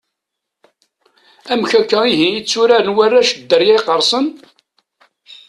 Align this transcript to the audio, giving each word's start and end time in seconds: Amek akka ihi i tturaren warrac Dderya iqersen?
Amek 1.51 1.71
akka 1.79 1.99
ihi 2.13 2.27
i 2.35 2.41
tturaren 2.41 2.95
warrac 2.97 3.29
Dderya 3.37 3.75
iqersen? 3.77 4.25